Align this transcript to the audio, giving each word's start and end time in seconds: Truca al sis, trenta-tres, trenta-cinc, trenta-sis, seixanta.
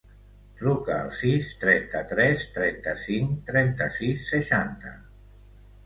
Truca 0.61 0.95
al 1.01 1.11
sis, 1.17 1.49
trenta-tres, 1.65 2.47
trenta-cinc, 2.57 3.39
trenta-sis, 3.53 4.29
seixanta. 4.35 5.01